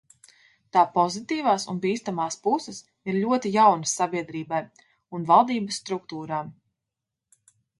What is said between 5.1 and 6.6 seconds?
un valdības struktūrām.